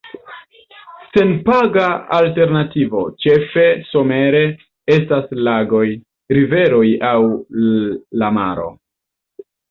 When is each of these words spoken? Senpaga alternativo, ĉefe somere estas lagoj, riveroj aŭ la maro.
Senpaga 1.15 1.89
alternativo, 2.19 3.03
ĉefe 3.25 3.65
somere 3.89 4.39
estas 4.95 5.27
lagoj, 5.49 5.83
riveroj 6.39 6.87
aŭ 7.11 7.19
la 8.23 8.31
maro. 8.39 8.67